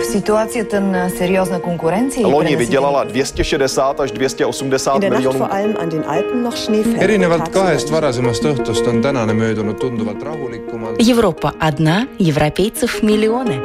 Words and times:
В 0.00 0.04
ситуацията 0.04 0.80
на 0.80 1.08
сериозна 1.10 1.60
конкуренция 1.60 2.20
и 2.22 2.24
Loni 2.24 2.56
vydělala 2.56 3.04
260 3.04 4.00
až 4.00 4.10
280 4.12 4.94
In 4.94 5.00
der 5.00 5.10
Nacht 5.10 5.18
miljonů 5.24 5.38
vor 5.38 5.48
allem 5.52 5.76
an 5.78 5.88
den 5.88 6.04
Alpen 6.06 6.42
noch 6.42 6.56
Schnee 6.56 6.82
fällt. 6.82 7.02
erinevalt 7.02 7.48
kahest 7.48 7.90
varasemast 7.90 8.44
õhtust 8.44 8.88
on 8.88 9.02
tänane 9.02 9.32
möödunud 9.32 9.78
tunduvalt 9.78 10.22
rahulikumalt. 10.22 10.96
Европа 11.08 11.52
одна, 11.60 12.06
европейцев 12.18 13.02
миллионы. 13.02 13.60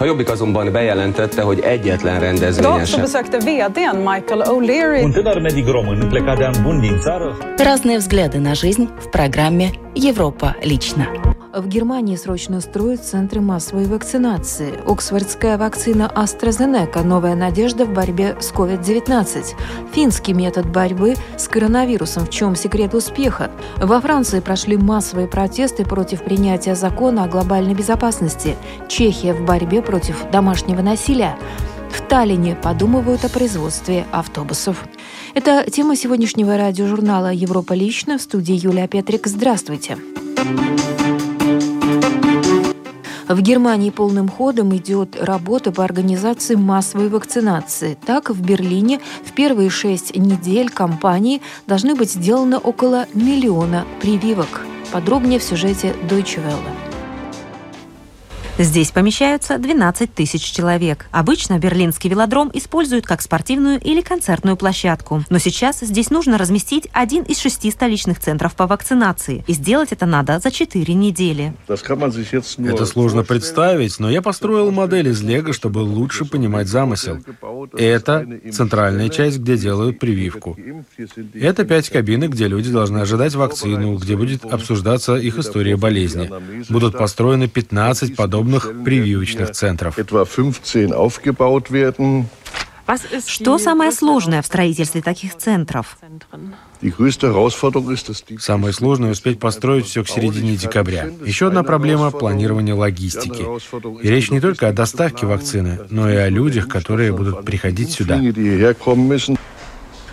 A 0.00 0.04
Jobbik 0.04 0.30
azonban 0.30 0.72
bejelentette, 0.72 1.42
hogy 1.42 1.60
egyetlen 1.60 2.20
rendezvényen 2.20 2.72
Idag 2.72 2.86
så 2.86 2.92
sem. 2.92 3.00
besökte 3.00 3.38
vdn 3.38 3.96
Michael 3.96 4.42
O'Leary 4.46 5.04
Un 5.04 5.12
tânăr 5.12 5.40
medic 5.40 5.66
român 5.68 6.08
plecat 6.08 6.36
de 6.38 6.44
an 6.44 6.54
bun 6.62 6.80
din 6.80 6.98
țară 7.00 7.36
Разные 7.58 7.98
взгляды 7.98 8.38
на 8.38 8.54
жизнь 8.54 8.88
в 8.98 9.08
программе 9.10 9.70
«Европа 9.94 10.54
лично». 10.64 11.06
В 11.57 11.67
Германии 11.67 12.15
срочно 12.15 12.61
строят 12.61 13.03
центры 13.03 13.41
массовой 13.41 13.85
вакцинации. 13.85 14.79
Оксфордская 14.85 15.57
вакцина 15.57 16.11
AstraZeneca– 16.15 17.03
новая 17.03 17.33
надежда 17.33 17.85
в 17.85 17.91
борьбе 17.91 18.37
с 18.39 18.51
COVID-19. 18.51 19.55
Финский 19.91 20.33
метод 20.33 20.71
борьбы 20.71 21.15
с 21.35 21.47
коронавирусом. 21.47 22.27
В 22.27 22.29
чем 22.29 22.55
секрет 22.55 22.93
успеха? 22.93 23.49
Во 23.77 23.99
Франции 23.99 24.39
прошли 24.39 24.77
массовые 24.77 25.27
протесты 25.27 25.83
против 25.83 26.23
принятия 26.23 26.75
закона 26.75 27.23
о 27.23 27.27
глобальной 27.27 27.73
безопасности. 27.73 28.55
Чехия 28.87 29.33
в 29.33 29.43
борьбе 29.43 29.81
против 29.81 30.29
домашнего 30.29 30.83
насилия. 30.83 31.39
В 31.89 32.07
Таллине 32.07 32.55
подумывают 32.55 33.25
о 33.25 33.29
производстве 33.29 34.05
автобусов. 34.11 34.85
Это 35.33 35.65
тема 35.71 35.95
сегодняшнего 35.95 36.55
радиожурнала 36.55 37.31
«Европа 37.31 37.73
лично» 37.73 38.19
в 38.19 38.21
студии 38.21 38.53
Юлия 38.53 38.87
Петрик. 38.87 39.25
Здравствуйте. 39.25 39.97
В 43.27 43.41
Германии 43.41 43.89
полным 43.89 44.29
ходом 44.29 44.73
идет 44.75 45.21
работа 45.21 45.73
по 45.73 45.83
организации 45.83 46.55
массовой 46.55 47.09
вакцинации. 47.09 47.97
Так, 48.05 48.29
в 48.29 48.41
Берлине 48.41 49.01
в 49.25 49.33
первые 49.33 49.69
шесть 49.69 50.15
недель 50.15 50.69
кампании 50.69 51.41
должны 51.65 51.93
быть 51.93 52.11
сделано 52.11 52.57
около 52.57 53.05
миллиона 53.13 53.85
прививок. 54.01 54.61
Подробнее 54.93 55.39
в 55.39 55.43
сюжете 55.43 55.93
Deutsche 56.09 56.41
Welle. 56.41 56.86
Здесь 58.59 58.89
помещаются 58.89 59.59
12 59.59 60.15
тысяч 60.15 60.41
человек. 60.41 61.05
Обычно 61.11 61.59
берлинский 61.59 62.09
велодром 62.09 62.49
используют 62.55 63.05
как 63.05 63.21
спортивную 63.21 63.79
или 63.79 64.01
концертную 64.01 64.57
площадку. 64.57 65.23
Но 65.29 65.37
сейчас 65.37 65.81
здесь 65.81 66.09
нужно 66.09 66.39
разместить 66.39 66.87
один 66.91 67.21
из 67.23 67.37
шести 67.37 67.69
столичных 67.69 68.19
центров 68.19 68.55
по 68.55 68.65
вакцинации. 68.65 69.43
И 69.45 69.53
сделать 69.53 69.91
это 69.91 70.07
надо 70.07 70.39
за 70.39 70.49
4 70.49 70.91
недели. 70.95 71.53
Это 71.67 72.85
сложно 72.87 73.23
представить, 73.23 73.99
но 73.99 74.09
я 74.09 74.23
построил 74.23 74.71
модель 74.71 75.09
из 75.09 75.21
Лего, 75.21 75.53
чтобы 75.53 75.79
лучше 75.79 76.25
понимать 76.25 76.67
замысел. 76.67 77.19
Это 77.77 78.27
центральная 78.51 79.09
часть, 79.09 79.37
где 79.37 79.55
делают 79.55 79.99
прививку. 79.99 80.57
Это 81.35 81.63
пять 81.63 81.89
кабинок, 81.89 82.31
где 82.31 82.47
люди 82.47 82.71
должны 82.71 82.97
ожидать 82.97 83.35
вакцину, 83.35 83.97
где 83.97 84.17
будет 84.17 84.45
обсуждаться 84.45 85.15
их 85.15 85.37
история 85.37 85.77
болезни. 85.77 86.31
Будут 86.69 86.97
построены 86.97 87.47
15 87.47 88.15
подобных 88.15 88.46
прививочных 88.83 89.51
центров. 89.51 89.97
Что 93.25 93.57
самое 93.57 93.91
сложное 93.91 94.41
в 94.41 94.45
строительстве 94.45 95.01
таких 95.01 95.35
центров? 95.35 95.97
Самое 98.39 98.73
сложное 98.73 99.11
успеть 99.11 99.39
построить 99.39 99.87
все 99.87 100.03
к 100.03 100.09
середине 100.09 100.55
декабря. 100.55 101.09
Еще 101.25 101.47
одна 101.47 101.63
проблема– 101.63 102.11
планирование 102.11 102.75
логистики. 102.75 103.45
И 104.03 104.09
речь 104.09 104.31
не 104.31 104.39
только 104.39 104.69
о 104.69 104.73
доставке 104.73 105.25
вакцины, 105.25 105.79
но 105.89 106.09
и 106.09 106.15
о 106.15 106.29
людях, 106.29 106.69
которые 106.69 107.11
будут 107.11 107.43
приходить 107.43 107.91
сюда. 107.91 108.21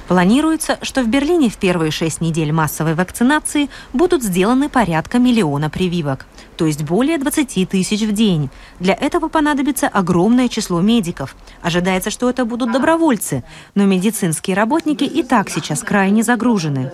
Планируется, 0.09 0.78
что 0.82 1.03
в 1.03 1.09
Берлине 1.09 1.48
в 1.48 1.56
первые 1.56 1.91
шесть 1.91 2.20
недель 2.20 2.53
массовой 2.53 2.94
вакцинации 2.94 3.70
будут 3.94 4.22
сделаны 4.22 4.69
порядка 4.69 5.19
миллиона 5.19 5.70
прививок, 5.70 6.26
то 6.56 6.66
есть 6.66 6.82
более 6.82 7.19
20 7.19 7.69
тысяч 7.69 8.03
в 8.03 8.12
день. 8.12 8.50
Для 8.81 8.94
этого 8.94 9.28
понадобится 9.28 9.88
огромное 9.88 10.48
число 10.48 10.81
медиков. 10.81 11.37
Ожидается, 11.62 12.10
что 12.10 12.31
это 12.31 12.44
будут 12.44 12.72
добровольцы, 12.72 13.44
но 13.75 13.84
медицинские 13.84 14.56
работники 14.56 15.04
и 15.04 15.22
так 15.22 15.50
сейчас 15.50 15.82
крайне 15.82 16.22
загружены. 16.22 16.92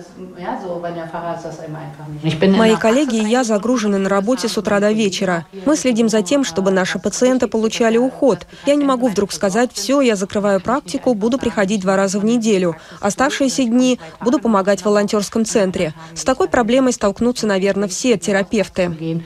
Мои 2.57 2.75
коллеги 2.75 3.17
и 3.17 3.27
я 3.27 3.43
загружены 3.43 3.97
на 3.97 4.09
работе 4.09 4.47
с 4.47 4.57
утра 4.57 4.79
до 4.79 4.91
вечера. 4.91 5.45
Мы 5.65 5.75
следим 5.75 6.09
за 6.09 6.21
тем, 6.21 6.43
чтобы 6.43 6.71
наши 6.71 6.99
пациенты 6.99 7.47
получали 7.47 7.97
уход. 7.97 8.47
Я 8.65 8.75
не 8.75 8.85
могу 8.85 9.07
вдруг 9.07 9.31
сказать, 9.31 9.71
все, 9.73 10.01
я 10.01 10.15
закрываю 10.15 10.61
практику, 10.61 11.13
буду 11.13 11.37
приходить 11.37 11.81
два 11.81 11.95
раза 11.95 12.19
в 12.19 12.25
неделю. 12.25 12.75
Оставшиеся 12.99 13.65
дни 13.65 13.99
буду 14.21 14.39
помогать 14.39 14.81
в 14.81 14.85
волонтерском 14.85 15.45
центре. 15.45 15.93
С 16.13 16.23
такой 16.23 16.47
проблемой 16.47 16.93
столкнутся, 16.93 17.47
наверное, 17.47 17.87
все 17.87 18.17
терапевты. 18.17 19.21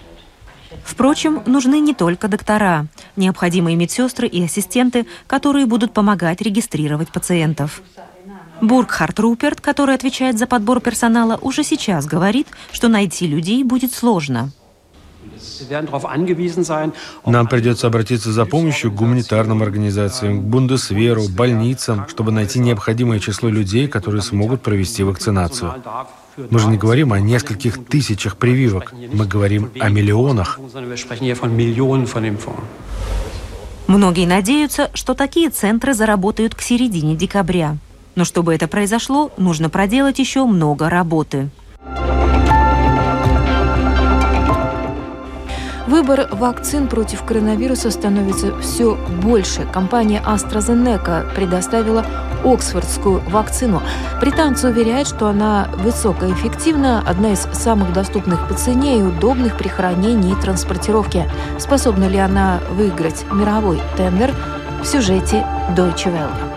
Впрочем, 0.83 1.41
нужны 1.45 1.79
не 1.79 1.93
только 1.93 2.27
доктора. 2.27 2.87
Необходимы 3.15 3.75
медсестры 3.75 4.27
и 4.27 4.43
ассистенты, 4.43 5.05
которые 5.27 5.65
будут 5.65 5.93
помогать 5.93 6.41
регистрировать 6.41 7.09
пациентов. 7.09 7.81
Бургхард 8.61 9.19
Руперт, 9.19 9.61
который 9.61 9.95
отвечает 9.95 10.37
за 10.37 10.47
подбор 10.47 10.79
персонала, 10.79 11.37
уже 11.41 11.63
сейчас 11.63 12.05
говорит, 12.05 12.47
что 12.71 12.87
найти 12.87 13.27
людей 13.27 13.63
будет 13.63 13.93
сложно. 13.93 14.51
Нам 17.25 17.47
придется 17.47 17.87
обратиться 17.87 18.31
за 18.31 18.45
помощью 18.45 18.91
к 18.91 18.95
гуманитарным 18.95 19.61
организациям, 19.61 20.41
к 20.41 20.43
Бундесверу, 20.43 21.27
больницам, 21.29 22.07
чтобы 22.07 22.31
найти 22.31 22.59
необходимое 22.59 23.19
число 23.19 23.49
людей, 23.49 23.87
которые 23.87 24.21
смогут 24.21 24.61
провести 24.61 25.03
вакцинацию. 25.03 25.73
Мы 26.37 26.59
же 26.59 26.67
не 26.67 26.77
говорим 26.77 27.13
о 27.13 27.19
нескольких 27.19 27.85
тысячах 27.85 28.37
прививок, 28.37 28.93
мы 29.13 29.25
говорим 29.25 29.71
о 29.79 29.89
миллионах. 29.89 30.59
Многие 33.87 34.25
надеются, 34.25 34.89
что 34.93 35.13
такие 35.13 35.49
центры 35.49 35.93
заработают 35.93 36.55
к 36.55 36.61
середине 36.61 37.15
декабря. 37.15 37.77
Но 38.15 38.23
чтобы 38.23 38.53
это 38.53 38.67
произошло, 38.67 39.31
нужно 39.37 39.69
проделать 39.69 40.19
еще 40.19 40.45
много 40.45 40.89
работы. 40.89 41.49
Выбор 45.95 46.27
вакцин 46.29 46.89
против 46.89 47.23
коронавируса 47.23 47.89
становится 47.89 48.59
все 48.59 48.97
больше. 49.23 49.65
Компания 49.71 50.21
AstraZeneca 50.25 51.33
предоставила 51.33 52.05
Оксфордскую 52.43 53.21
вакцину. 53.29 53.81
Британцы 54.19 54.67
уверяют, 54.67 55.07
что 55.07 55.27
она 55.27 55.69
высокоэффективна, 55.77 57.01
одна 57.07 57.31
из 57.31 57.47
самых 57.53 57.93
доступных 57.93 58.45
по 58.49 58.55
цене 58.55 58.99
и 58.99 59.03
удобных 59.03 59.57
при 59.57 59.69
хранении 59.69 60.33
и 60.33 60.41
транспортировке. 60.41 61.31
Способна 61.59 62.09
ли 62.09 62.17
она 62.17 62.59
выиграть 62.71 63.23
мировой 63.31 63.79
тендер 63.95 64.33
в 64.83 64.85
сюжете 64.85 65.47
Deutsche 65.77 66.11
Welle. 66.11 66.55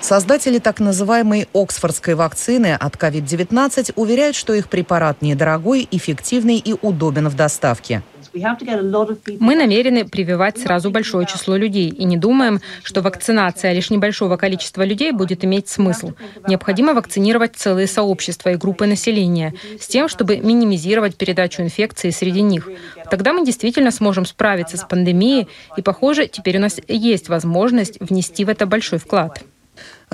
Создатели 0.00 0.58
так 0.58 0.80
называемой 0.80 1.48
Оксфордской 1.54 2.14
вакцины 2.14 2.74
от 2.74 2.96
COVID-19 2.96 3.92
уверяют, 3.94 4.34
что 4.34 4.52
их 4.52 4.68
препарат 4.68 5.22
недорогой, 5.22 5.86
эффективный 5.90 6.58
и 6.58 6.74
удобен 6.82 7.28
в 7.28 7.36
доставке. 7.36 8.02
Мы 8.34 9.54
намерены 9.54 10.04
прививать 10.04 10.58
сразу 10.58 10.90
большое 10.90 11.26
число 11.26 11.56
людей 11.56 11.88
и 11.88 12.04
не 12.04 12.16
думаем, 12.16 12.60
что 12.82 13.00
вакцинация 13.00 13.72
лишь 13.72 13.90
небольшого 13.90 14.36
количества 14.36 14.82
людей 14.82 15.12
будет 15.12 15.44
иметь 15.44 15.68
смысл. 15.68 16.12
Необходимо 16.48 16.94
вакцинировать 16.94 17.56
целые 17.56 17.86
сообщества 17.86 18.50
и 18.50 18.56
группы 18.56 18.86
населения 18.86 19.54
с 19.80 19.86
тем, 19.86 20.08
чтобы 20.08 20.38
минимизировать 20.38 21.16
передачу 21.16 21.62
инфекции 21.62 22.10
среди 22.10 22.42
них. 22.42 22.68
Тогда 23.10 23.32
мы 23.32 23.44
действительно 23.44 23.90
сможем 23.90 24.26
справиться 24.26 24.76
с 24.76 24.84
пандемией, 24.84 25.48
и, 25.76 25.82
похоже, 25.82 26.26
теперь 26.26 26.58
у 26.58 26.60
нас 26.60 26.80
есть 26.88 27.28
возможность 27.28 28.00
внести 28.00 28.44
в 28.44 28.48
это 28.48 28.66
большой 28.66 28.98
вклад. 28.98 29.44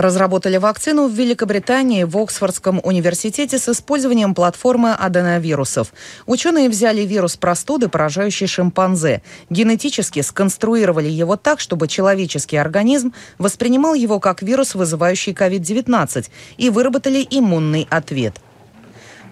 Разработали 0.00 0.56
вакцину 0.56 1.08
в 1.08 1.12
Великобритании 1.12 2.04
в 2.04 2.16
Оксфордском 2.16 2.80
университете 2.82 3.58
с 3.58 3.68
использованием 3.68 4.34
платформы 4.34 4.94
аденовирусов. 4.94 5.92
Ученые 6.24 6.70
взяли 6.70 7.02
вирус 7.02 7.36
простуды, 7.36 7.90
поражающий 7.90 8.46
шимпанзе. 8.46 9.20
Генетически 9.50 10.22
сконструировали 10.22 11.10
его 11.10 11.36
так, 11.36 11.60
чтобы 11.60 11.86
человеческий 11.86 12.56
организм 12.56 13.12
воспринимал 13.36 13.92
его 13.92 14.20
как 14.20 14.40
вирус, 14.40 14.74
вызывающий 14.74 15.34
COVID-19, 15.34 16.30
и 16.56 16.70
выработали 16.70 17.26
иммунный 17.30 17.86
ответ. 17.90 18.40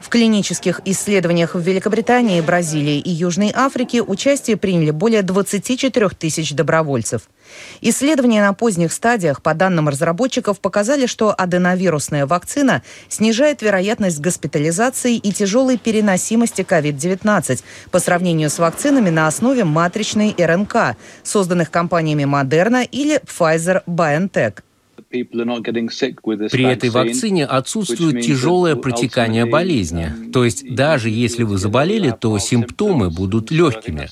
В 0.01 0.11
клинических 0.11 0.81
исследованиях 0.85 1.55
в 1.55 1.61
Великобритании, 1.61 2.41
Бразилии 2.41 2.99
и 2.99 3.11
Южной 3.11 3.53
Африке 3.55 4.01
участие 4.01 4.57
приняли 4.57 4.91
более 4.91 5.23
24 5.23 6.09
тысяч 6.11 6.53
добровольцев. 6.53 7.23
Исследования 7.81 8.41
на 8.43 8.53
поздних 8.55 8.93
стадиях, 8.93 9.43
по 9.43 9.55
данным 9.55 9.89
разработчиков, 9.89 10.61
показали, 10.61 11.07
что 11.07 11.35
аденовирусная 11.37 12.27
вакцина 12.27 12.83
снижает 13.09 13.61
вероятность 13.61 14.21
госпитализации 14.21 15.17
и 15.17 15.33
тяжелой 15.33 15.79
переносимости 15.79 16.63
COVID-19 16.63 17.63
по 17.91 17.99
сравнению 17.99 18.51
с 18.51 18.59
вакцинами 18.59 19.11
на 19.11 19.27
основе 19.27 19.65
матричной 19.65 20.35
РНК, 20.39 20.97
созданных 21.23 21.71
компаниями 21.71 22.23
Moderna 22.23 22.85
или 22.85 23.21
Pfizer-BioNTech. 23.27 24.63
При 25.11 26.65
этой 26.65 26.91
вакцине 26.91 27.47
отсутствует 27.47 28.21
тяжелое 28.21 28.77
протекание 28.77 29.47
болезни. 29.47 30.13
То 30.33 30.45
есть 30.45 30.75
даже 30.75 31.09
если 31.09 31.45
вы 31.45 31.57
заболели, 31.57 32.15
то 32.19 32.39
симптомы 32.39 33.11
будут 33.11 33.51
легкими. 33.51 34.11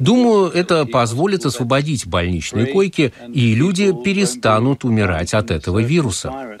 Думаю, 0.00 0.50
это 0.50 0.84
позволит 0.84 1.46
освободить 1.46 2.06
больничные 2.06 2.66
койки, 2.66 3.12
и 3.32 3.54
люди 3.54 3.94
перестанут 4.04 4.84
умирать 4.84 5.32
от 5.34 5.50
этого 5.50 5.78
вируса. 5.78 6.58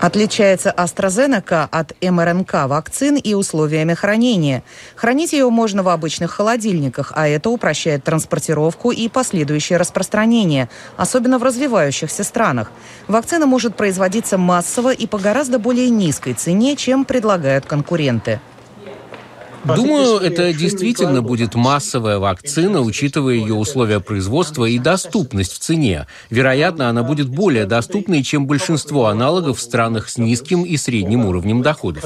Отличается 0.00 0.74
AstraZeneca 0.76 1.66
от 1.70 1.94
МРНК 2.02 2.66
вакцин 2.66 3.16
и 3.16 3.34
условиями 3.34 3.94
хранения. 3.94 4.62
Хранить 4.96 5.32
ее 5.32 5.48
можно 5.48 5.82
в 5.82 5.88
обычных 5.88 6.30
холодильниках, 6.30 7.12
а 7.14 7.26
это 7.26 7.48
упрощает 7.48 8.04
транспортировку 8.04 8.90
и 8.90 9.08
последующее 9.08 9.78
распространение, 9.78 10.68
особенно 10.96 11.38
в 11.38 11.42
развивающихся 11.42 12.22
странах. 12.22 12.70
Вакцина 13.08 13.46
может 13.46 13.76
производиться 13.76 14.36
массово 14.36 14.92
и 14.92 15.06
по 15.06 15.18
гораздо 15.18 15.58
более 15.58 15.88
низкой 15.88 16.34
цене, 16.34 16.76
чем 16.76 17.04
предлагают 17.04 17.64
конкуренты. 17.64 18.40
Думаю, 19.64 20.18
это 20.18 20.52
действительно 20.52 21.22
будет 21.22 21.54
массовая 21.54 22.18
вакцина, 22.18 22.80
учитывая 22.80 23.34
ее 23.34 23.54
условия 23.54 24.00
производства 24.00 24.66
и 24.66 24.78
доступность 24.78 25.54
в 25.54 25.58
цене. 25.58 26.06
Вероятно, 26.30 26.88
она 26.88 27.02
будет 27.02 27.28
более 27.28 27.66
доступной, 27.66 28.22
чем 28.22 28.46
большинство 28.46 29.06
аналогов 29.06 29.58
в 29.58 29.62
странах 29.62 30.08
с 30.08 30.18
низким 30.18 30.64
и 30.64 30.76
средним 30.76 31.24
уровнем 31.24 31.62
доходов. 31.62 32.04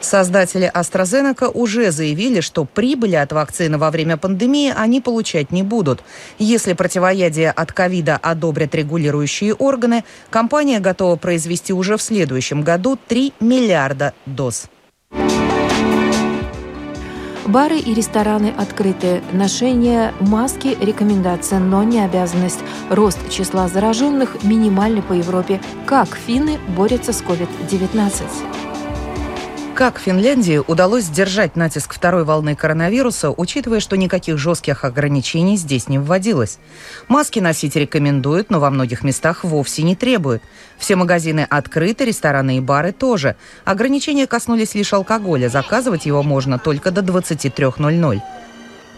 Создатели 0.00 0.70
AstraZeneca 0.72 1.50
уже 1.52 1.90
заявили, 1.90 2.40
что 2.40 2.64
прибыли 2.64 3.16
от 3.16 3.32
вакцины 3.32 3.76
во 3.76 3.90
время 3.90 4.16
пандемии 4.16 4.72
они 4.74 5.00
получать 5.00 5.52
не 5.52 5.62
будут. 5.62 6.02
Если 6.38 6.72
противоядие 6.72 7.50
от 7.50 7.72
ковида 7.72 8.16
одобрят 8.16 8.74
регулирующие 8.74 9.54
органы, 9.54 10.04
компания 10.30 10.80
готова 10.80 11.16
произвести 11.16 11.74
уже 11.74 11.98
в 11.98 12.02
следующем 12.02 12.62
году 12.62 12.98
3 13.08 13.34
миллиарда 13.40 14.14
доз. 14.24 14.68
Бары 17.46 17.78
и 17.78 17.94
рестораны 17.94 18.54
открыты. 18.56 19.22
Ношение 19.32 20.12
маски– 20.20 20.76
рекомендация, 20.80 21.58
но 21.58 21.82
не 21.82 22.00
обязанность. 22.00 22.60
Рост 22.90 23.18
числа 23.30 23.68
зараженных 23.68 24.42
минимальный 24.42 25.02
по 25.02 25.14
Европе. 25.14 25.60
Как 25.86 26.16
финны 26.16 26.58
борются 26.76 27.12
с 27.12 27.22
COVID-19? 27.22 28.59
Как 29.80 29.98
Финляндии 29.98 30.60
удалось 30.66 31.04
сдержать 31.04 31.56
натиск 31.56 31.94
второй 31.94 32.24
волны 32.24 32.54
коронавируса, 32.54 33.30
учитывая, 33.30 33.80
что 33.80 33.96
никаких 33.96 34.36
жестких 34.36 34.84
ограничений 34.84 35.56
здесь 35.56 35.88
не 35.88 35.98
вводилось? 35.98 36.58
Маски 37.08 37.38
носить 37.38 37.76
рекомендуют, 37.76 38.50
но 38.50 38.60
во 38.60 38.68
многих 38.68 39.02
местах 39.02 39.42
вовсе 39.42 39.82
не 39.82 39.96
требуют. 39.96 40.42
Все 40.76 40.96
магазины 40.96 41.46
открыты, 41.48 42.04
рестораны 42.04 42.58
и 42.58 42.60
бары 42.60 42.92
тоже. 42.92 43.36
Ограничения 43.64 44.26
коснулись 44.26 44.74
лишь 44.74 44.92
алкоголя. 44.92 45.48
Заказывать 45.48 46.04
его 46.04 46.22
можно 46.22 46.58
только 46.58 46.90
до 46.90 47.00
23.00. 47.00 48.20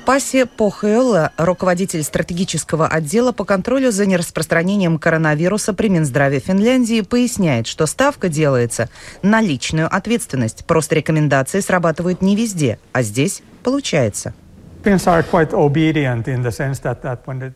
Паси 0.04 0.46
Похелла, 0.46 1.30
руководитель 1.36 2.02
стратегического 2.02 2.88
отдела 2.88 3.30
по 3.30 3.44
контролю 3.44 3.92
за 3.92 4.04
нераспространением 4.04 4.98
коронавируса 4.98 5.74
при 5.74 5.88
Минздраве 5.88 6.40
Финляндии, 6.40 7.02
поясняет, 7.02 7.68
что 7.68 7.86
ставка 7.86 8.28
делается 8.28 8.88
на 9.22 9.40
личную 9.40 9.94
ответственность. 9.94 10.64
Просто 10.66 10.96
рекомендации 10.96 11.60
срабатывают 11.60 12.20
не 12.20 12.34
везде, 12.34 12.80
а 12.92 13.02
здесь 13.02 13.42
получается. 13.62 14.34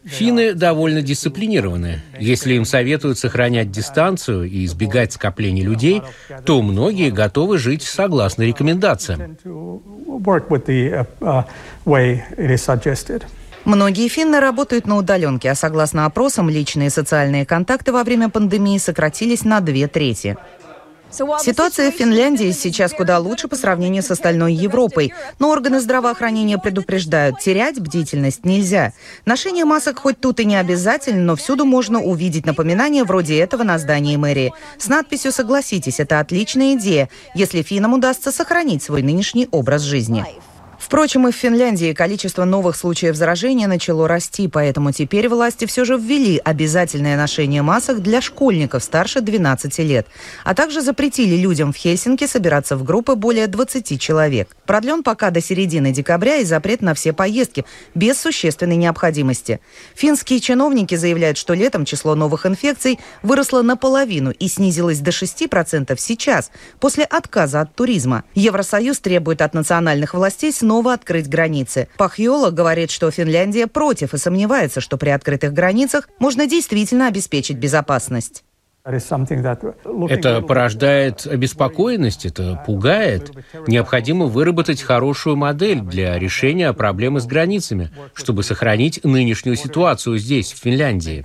Финны 0.04 0.54
довольно 0.54 1.02
дисциплинированы. 1.02 2.02
Если 2.18 2.54
им 2.54 2.64
советуют 2.64 3.18
сохранять 3.18 3.70
дистанцию 3.70 4.44
и 4.44 4.64
избегать 4.64 5.12
скопления 5.12 5.64
людей, 5.64 6.02
то 6.44 6.62
многие 6.62 7.10
готовы 7.10 7.58
жить 7.58 7.82
согласно 7.82 8.42
рекомендациям. 8.42 9.36
Многие 13.66 14.06
финны 14.06 14.38
работают 14.38 14.86
на 14.86 14.96
удаленке, 14.96 15.50
а 15.50 15.56
согласно 15.56 16.06
опросам, 16.06 16.48
личные 16.48 16.88
социальные 16.88 17.44
контакты 17.44 17.90
во 17.90 18.04
время 18.04 18.28
пандемии 18.28 18.78
сократились 18.78 19.44
на 19.44 19.60
две 19.60 19.88
трети. 19.88 20.36
Ситуация 21.40 21.90
в 21.90 21.94
Финляндии 21.94 22.50
сейчас 22.52 22.92
куда 22.92 23.18
лучше 23.18 23.48
по 23.48 23.56
сравнению 23.56 24.02
с 24.02 24.10
остальной 24.10 24.52
Европой, 24.52 25.12
но 25.38 25.50
органы 25.50 25.80
здравоохранения 25.80 26.58
предупреждают, 26.58 27.38
терять 27.38 27.80
бдительность 27.80 28.44
нельзя. 28.44 28.92
Ношение 29.24 29.64
масок 29.64 30.00
хоть 30.00 30.20
тут 30.20 30.40
и 30.40 30.44
не 30.44 30.56
обязательно, 30.56 31.22
но 31.22 31.36
всюду 31.36 31.64
можно 31.64 32.02
увидеть 32.02 32.46
напоминание 32.46 33.04
вроде 33.04 33.38
этого 33.38 33.62
на 33.62 33.78
здании 33.78 34.16
мэрии. 34.16 34.52
С 34.78 34.88
надписью 34.88 35.32
«Согласитесь, 35.32 36.00
это 36.00 36.20
отличная 36.20 36.74
идея, 36.74 37.08
если 37.34 37.62
финнам 37.62 37.94
удастся 37.94 38.30
сохранить 38.30 38.82
свой 38.82 39.02
нынешний 39.02 39.48
образ 39.50 39.82
жизни». 39.82 40.24
Впрочем, 40.86 41.26
и 41.26 41.32
в 41.32 41.34
Финляндии 41.34 41.92
количество 41.92 42.44
новых 42.44 42.76
случаев 42.76 43.16
заражения 43.16 43.66
начало 43.66 44.06
расти, 44.06 44.46
поэтому 44.46 44.92
теперь 44.92 45.28
власти 45.28 45.64
все 45.64 45.84
же 45.84 45.98
ввели 45.98 46.40
обязательное 46.44 47.16
ношение 47.16 47.62
масок 47.62 48.00
для 48.00 48.20
школьников 48.20 48.84
старше 48.84 49.20
12 49.20 49.78
лет, 49.80 50.06
а 50.44 50.54
также 50.54 50.82
запретили 50.82 51.34
людям 51.34 51.72
в 51.72 51.76
Хельсинки 51.76 52.28
собираться 52.28 52.76
в 52.76 52.84
группы 52.84 53.16
более 53.16 53.48
20 53.48 54.00
человек. 54.00 54.56
Продлен 54.64 55.02
пока 55.02 55.30
до 55.30 55.40
середины 55.40 55.90
декабря 55.90 56.36
и 56.36 56.44
запрет 56.44 56.82
на 56.82 56.94
все 56.94 57.12
поездки 57.12 57.64
без 57.96 58.20
существенной 58.20 58.76
необходимости. 58.76 59.58
Финские 59.96 60.38
чиновники 60.38 60.94
заявляют, 60.94 61.36
что 61.36 61.54
летом 61.54 61.84
число 61.84 62.14
новых 62.14 62.46
инфекций 62.46 63.00
выросло 63.24 63.62
наполовину 63.62 64.30
и 64.30 64.46
снизилось 64.46 65.00
до 65.00 65.10
6% 65.10 65.96
сейчас, 65.98 66.52
после 66.78 67.02
отказа 67.02 67.62
от 67.62 67.74
туризма. 67.74 68.22
Евросоюз 68.36 69.00
требует 69.00 69.42
от 69.42 69.52
национальных 69.52 70.14
властей 70.14 70.52
снова 70.52 70.75
снова 70.76 70.92
открыть 70.92 71.26
границы. 71.26 71.88
Пахьола 71.96 72.50
говорит, 72.50 72.90
что 72.90 73.10
Финляндия 73.10 73.66
против 73.66 74.12
и 74.12 74.18
сомневается, 74.18 74.82
что 74.82 74.98
при 74.98 75.08
открытых 75.08 75.54
границах 75.54 76.08
можно 76.18 76.46
действительно 76.46 77.06
обеспечить 77.06 77.56
безопасность. 77.56 78.44
Это 78.84 80.42
порождает 80.42 81.26
обеспокоенность, 81.26 82.26
это 82.26 82.62
пугает. 82.66 83.32
Необходимо 83.66 84.26
выработать 84.26 84.82
хорошую 84.82 85.36
модель 85.36 85.80
для 85.80 86.18
решения 86.18 86.70
проблемы 86.74 87.20
с 87.20 87.26
границами, 87.26 87.90
чтобы 88.12 88.42
сохранить 88.42 89.02
нынешнюю 89.02 89.56
ситуацию 89.56 90.18
здесь, 90.18 90.52
в 90.52 90.58
Финляндии. 90.58 91.24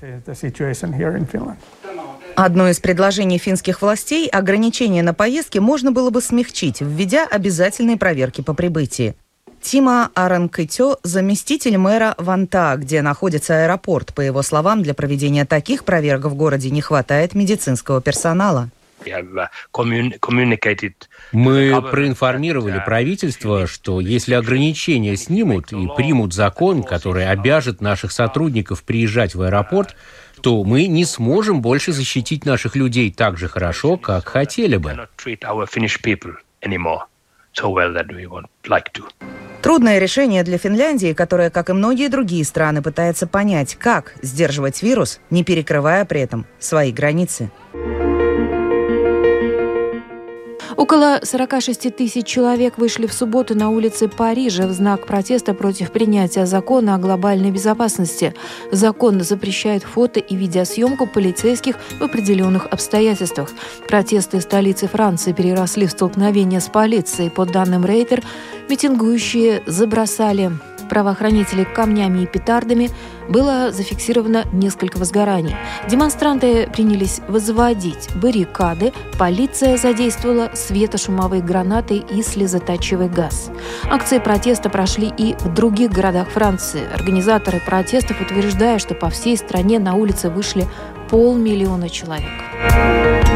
Одно 2.35 2.69
из 2.69 2.79
предложений 2.79 3.37
финских 3.39 3.81
властей– 3.81 4.27
ограничение 4.31 5.03
на 5.03 5.13
поездки 5.13 5.59
можно 5.59 5.91
было 5.91 6.09
бы 6.09 6.21
смягчить, 6.21 6.81
введя 6.81 7.27
обязательные 7.29 7.97
проверки 7.97 8.41
по 8.41 8.53
прибытии. 8.53 9.15
Тима 9.61 10.09
Аранкытё– 10.15 10.97
заместитель 11.03 11.77
мэра 11.77 12.15
Ванта, 12.17 12.75
где 12.77 13.01
находится 13.01 13.63
аэропорт. 13.63 14.13
По 14.13 14.21
его 14.21 14.41
словам, 14.41 14.81
для 14.81 14.93
проведения 14.93 15.45
таких 15.45 15.85
проверок 15.85 16.25
в 16.25 16.35
городе 16.35 16.71
не 16.71 16.81
хватает 16.81 17.35
медицинского 17.35 18.01
персонала. 18.01 18.69
Мы 21.31 21.81
проинформировали 21.91 22.81
правительство, 22.85 23.65
что 23.67 23.99
если 23.99 24.33
ограничения 24.33 25.15
снимут 25.15 25.71
и 25.71 25.87
примут 25.95 26.33
закон, 26.33 26.83
который 26.83 27.27
обяжет 27.27 27.81
наших 27.81 28.11
сотрудников 28.11 28.83
приезжать 28.83 29.35
в 29.35 29.41
аэропорт, 29.41 29.95
то 30.41 30.63
мы 30.63 30.87
не 30.87 31.05
сможем 31.05 31.61
больше 31.61 31.93
защитить 31.93 32.45
наших 32.45 32.75
людей 32.75 33.11
так 33.11 33.37
же 33.37 33.47
хорошо, 33.47 33.97
как 33.97 34.27
хотели 34.27 34.77
бы. 34.77 35.07
Трудное 39.61 39.99
решение 39.99 40.43
для 40.43 40.57
Финляндии, 40.57 41.13
которая, 41.13 41.51
как 41.51 41.69
и 41.69 41.73
многие 41.73 42.07
другие 42.07 42.43
страны, 42.43 42.81
пытается 42.81 43.27
понять, 43.27 43.75
как 43.75 44.15
сдерживать 44.23 44.81
вирус, 44.81 45.19
не 45.29 45.43
перекрывая 45.43 46.03
при 46.05 46.21
этом 46.21 46.47
свои 46.59 46.91
границы. 46.91 47.51
Около 50.81 51.19
46 51.21 51.95
тысяч 51.95 52.25
человек 52.25 52.79
вышли 52.79 53.05
в 53.05 53.13
субботу 53.13 53.53
на 53.53 53.69
улицы 53.69 54.07
Парижа 54.07 54.65
в 54.65 54.71
знак 54.71 55.05
протеста 55.05 55.53
против 55.53 55.91
принятия 55.91 56.47
закона 56.47 56.95
о 56.95 56.97
глобальной 56.97 57.51
безопасности. 57.51 58.33
Закон 58.71 59.21
запрещает 59.21 59.83
фото 59.83 60.19
и 60.19 60.35
видеосъемку 60.35 61.05
полицейских 61.05 61.75
в 61.99 62.01
определенных 62.01 62.65
обстоятельствах. 62.65 63.51
Протесты 63.87 64.41
столицы 64.41 64.87
Франции 64.87 65.33
переросли 65.33 65.85
в 65.85 65.91
столкновение 65.91 66.59
с 66.59 66.67
полицией. 66.67 67.29
По 67.29 67.45
данным 67.45 67.85
Рейтер, 67.85 68.23
митингующие 68.67 69.61
забросали 69.67 70.49
правоохранителей 70.91 71.63
камнями 71.63 72.23
и 72.23 72.25
петардами, 72.25 72.89
было 73.29 73.71
зафиксировано 73.71 74.43
несколько 74.51 74.97
возгораний. 74.97 75.55
Демонстранты 75.89 76.67
принялись 76.67 77.21
возводить 77.29 78.09
баррикады, 78.15 78.91
полиция 79.17 79.77
задействовала 79.77 80.51
светошумовые 80.53 81.41
гранаты 81.41 81.95
и 81.95 82.21
слезоточивый 82.21 83.07
газ. 83.07 83.51
Акции 83.89 84.19
протеста 84.19 84.69
прошли 84.69 85.13
и 85.17 85.33
в 85.39 85.53
других 85.53 85.91
городах 85.91 86.27
Франции. 86.27 86.81
Организаторы 86.93 87.61
протестов 87.65 88.19
утверждают, 88.19 88.81
что 88.81 88.93
по 88.93 89.09
всей 89.09 89.37
стране 89.37 89.79
на 89.79 89.95
улицы 89.95 90.29
вышли 90.29 90.67
полмиллиона 91.09 91.89
человек 91.89 93.30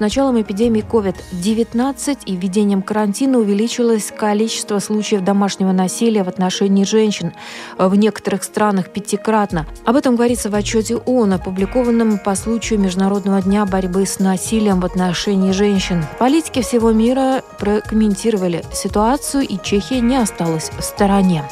началом 0.00 0.40
эпидемии 0.40 0.82
COVID-19 0.82 2.18
и 2.26 2.36
введением 2.36 2.82
карантина 2.82 3.38
увеличилось 3.38 4.12
количество 4.16 4.78
случаев 4.78 5.22
домашнего 5.22 5.72
насилия 5.72 6.24
в 6.24 6.28
отношении 6.28 6.84
женщин 6.84 7.32
в 7.78 7.94
некоторых 7.94 8.42
странах 8.42 8.90
пятикратно. 8.90 9.66
Об 9.84 9.96
этом 9.96 10.16
говорится 10.16 10.50
в 10.50 10.54
отчете 10.54 10.96
ООН, 10.96 11.34
опубликованном 11.34 12.18
по 12.18 12.34
случаю 12.34 12.80
Международного 12.80 13.42
дня 13.42 13.66
борьбы 13.66 14.06
с 14.06 14.18
насилием 14.18 14.80
в 14.80 14.84
отношении 14.84 15.52
женщин. 15.52 16.04
Политики 16.18 16.62
всего 16.62 16.92
мира 16.92 17.42
прокомментировали 17.58 18.64
ситуацию, 18.72 19.46
и 19.46 19.58
Чехия 19.62 20.00
не 20.00 20.16
осталась 20.16 20.70
в 20.76 20.82
стороне. 20.82 21.44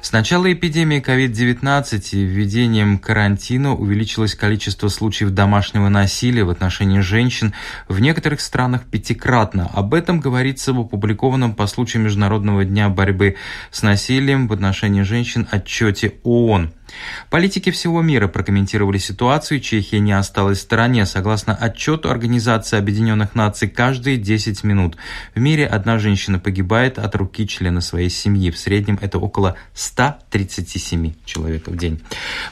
С 0.00 0.12
начала 0.12 0.52
эпидемии 0.52 1.00
COVID-19 1.00 2.08
и 2.12 2.24
введением 2.24 2.98
карантина 2.98 3.74
увеличилось 3.74 4.34
количество 4.34 4.88
случаев 4.88 5.30
домашнего 5.30 5.88
насилия 5.88 6.44
в 6.44 6.50
отношении 6.50 7.00
женщин 7.00 7.54
в 7.88 8.00
некоторых 8.00 8.40
странах 8.40 8.84
пятикратно. 8.84 9.70
Об 9.72 9.94
этом 9.94 10.20
говорится 10.20 10.72
в 10.72 10.80
опубликованном 10.80 11.54
по 11.54 11.66
случаю 11.66 12.02
Международного 12.02 12.64
дня 12.64 12.88
борьбы 12.88 13.36
с 13.70 13.82
насилием 13.82 14.48
в 14.48 14.52
отношении 14.52 15.02
женщин 15.02 15.48
отчете 15.50 16.14
ООН. 16.22 16.72
Политики 17.30 17.70
всего 17.70 18.02
мира 18.02 18.28
прокомментировали 18.28 18.98
ситуацию, 18.98 19.60
Чехия 19.60 20.00
не 20.00 20.12
осталась 20.12 20.58
в 20.58 20.62
стороне. 20.62 21.06
Согласно 21.06 21.54
отчету 21.54 22.10
Организации 22.10 22.78
Объединенных 22.78 23.34
Наций, 23.34 23.68
каждые 23.68 24.16
10 24.16 24.64
минут 24.64 24.96
в 25.34 25.40
мире 25.40 25.66
одна 25.66 25.98
женщина 25.98 26.38
погибает 26.38 26.98
от 26.98 27.14
руки 27.16 27.46
члена 27.46 27.80
своей 27.80 28.10
семьи. 28.10 28.50
В 28.50 28.58
среднем 28.58 28.98
это 29.00 29.18
около 29.18 29.56
137 29.74 31.14
человек 31.24 31.68
в 31.68 31.76
день. 31.76 32.00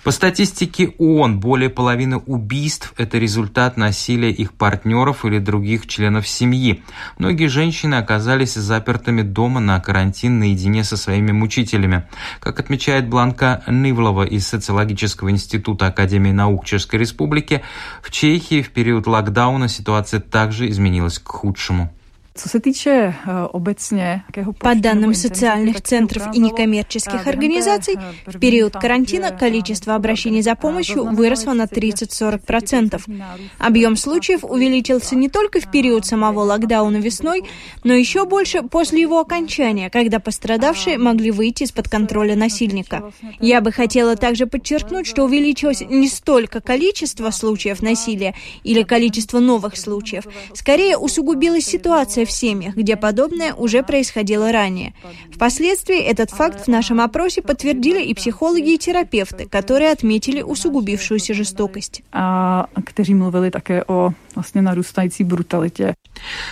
По 0.02 0.10
статистике 0.10 0.94
ООН, 0.98 1.40
более 1.40 1.70
половины 1.70 2.16
убийств– 2.18 2.94
это 2.96 3.18
результат 3.18 3.76
насилия 3.76 4.30
их 4.30 4.52
партнеров 4.52 5.24
или 5.24 5.38
других 5.38 5.86
членов 5.86 6.26
семьи. 6.26 6.82
Многие 7.18 7.46
женщины 7.46 7.96
оказались 7.96 8.54
запертыми 8.54 9.22
дома 9.22 9.60
на 9.60 9.78
карантин 9.80 10.38
наедине 10.38 10.84
со 10.84 10.96
своими 10.96 11.32
мучителями. 11.32 12.04
Как 12.40 12.58
отмечает 12.60 13.08
Бланка 13.08 13.62
Нывлова 13.66 14.24
из 14.32 14.46
Социологического 14.46 15.30
института 15.30 15.86
Академии 15.86 16.32
наук 16.32 16.64
Чешской 16.64 16.98
Республики, 16.98 17.62
в 18.02 18.10
Чехии 18.10 18.62
в 18.62 18.70
период 18.70 19.06
локдауна 19.06 19.68
ситуация 19.68 20.20
также 20.20 20.68
изменилась 20.70 21.18
к 21.18 21.28
худшему. 21.28 21.92
Э, 22.34 23.12
По 24.58 24.74
данным 24.74 25.12
социальных 25.14 25.82
центров 25.82 26.34
и 26.34 26.38
некоммерческих 26.38 27.26
организаций, 27.26 27.96
в 28.24 28.38
период 28.38 28.72
карантина 28.72 29.32
количество 29.32 29.94
обращений 29.94 30.40
за 30.40 30.54
помощью 30.54 31.04
выросло 31.04 31.52
на 31.52 31.64
30-40%. 31.64 33.00
Объем 33.58 33.96
случаев 33.96 34.44
увеличился 34.44 35.14
не 35.14 35.28
только 35.28 35.60
в 35.60 35.70
период 35.70 36.06
самого 36.06 36.40
локдауна 36.40 36.96
весной, 36.96 37.44
но 37.84 37.92
еще 37.92 38.24
больше 38.24 38.62
после 38.62 39.02
его 39.02 39.20
окончания, 39.20 39.90
когда 39.90 40.18
пострадавшие 40.18 40.96
могли 40.96 41.30
выйти 41.30 41.64
из-под 41.64 41.90
контроля 41.90 42.34
насильника. 42.34 43.12
Я 43.40 43.60
бы 43.60 43.72
хотела 43.72 44.16
также 44.16 44.46
подчеркнуть, 44.46 45.06
что 45.06 45.24
увеличилось 45.24 45.82
не 45.82 46.08
столько 46.08 46.62
количество 46.62 47.30
случаев 47.30 47.82
насилия 47.82 48.34
или 48.64 48.82
количество 48.84 49.38
новых 49.38 49.76
случаев, 49.76 50.24
скорее 50.54 50.96
усугубилась 50.96 51.66
ситуация 51.66 52.21
ситуация 52.22 52.26
в 52.26 52.30
семьях, 52.30 52.74
где 52.74 52.96
подобное 52.96 53.54
уже 53.54 53.82
происходило 53.82 54.52
ранее. 54.52 54.92
Впоследствии 55.34 55.98
этот 55.98 56.30
факт 56.30 56.66
в 56.66 56.68
нашем 56.68 57.00
опросе 57.00 57.42
подтвердили 57.42 58.02
и 58.02 58.14
психологи, 58.14 58.74
и 58.74 58.78
терапевты, 58.78 59.48
которые 59.48 59.92
отметили 59.92 60.42
усугубившуюся 60.42 61.34
жестокость. 61.34 62.02
А, 62.12 62.66
kteří 62.84 63.14
mluvili 63.14 63.50
také 63.50 63.84
o 63.86 64.12
vlastně 64.34 64.62
narůstající 64.62 65.24
brutalitě. 65.24 65.94